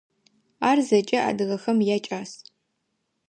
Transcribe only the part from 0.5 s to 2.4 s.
Ар зэкӏэ адыгэхэм якӏас.